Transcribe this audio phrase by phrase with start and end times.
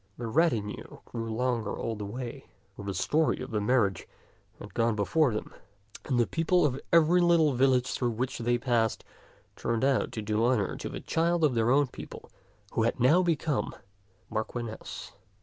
[0.17, 4.05] The retinue grew longer all the way, for the story of the mar riage
[4.57, 5.53] had gone before them,
[6.05, 9.03] and the people of every little village through which they passed
[9.55, 12.31] turned out to do honor to the child of their own people
[12.71, 13.85] who had now become their
[14.43, 15.11] Marchioness.